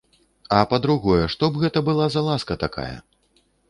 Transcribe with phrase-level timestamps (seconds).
[0.59, 2.93] А, па-другое, што б гэта была за ласка такая?